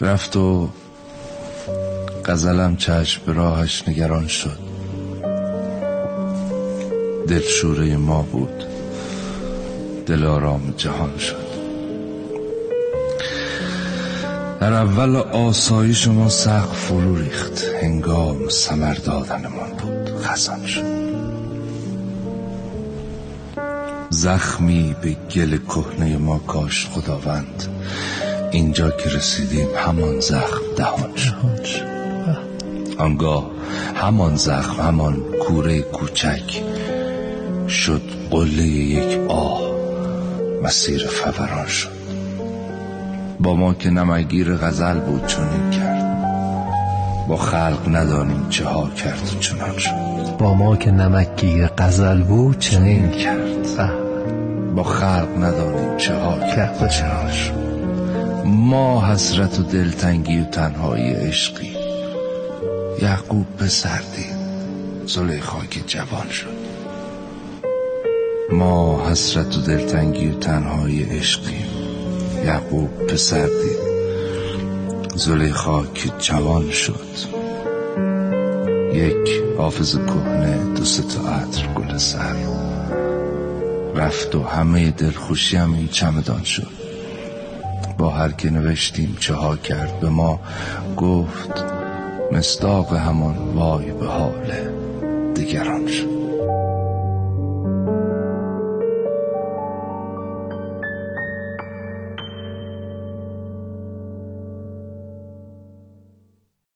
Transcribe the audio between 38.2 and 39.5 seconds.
قله یک